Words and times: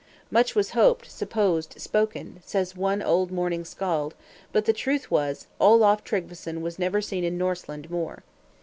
"Much 0.31 0.55
was 0.55 0.71
hoped, 0.71 1.11
supposed, 1.11 1.79
spoken," 1.79 2.41
says 2.43 2.75
one 2.75 3.03
old 3.03 3.29
mourning 3.31 3.63
Skald; 3.63 4.15
"but 4.51 4.65
the 4.65 4.73
truth 4.73 5.11
was, 5.11 5.45
Olaf 5.59 6.03
Tryggveson 6.03 6.61
was 6.63 6.79
never 6.79 7.01
seen 7.01 7.23
in 7.23 7.37
Norseland 7.37 7.87
more." 7.91 8.23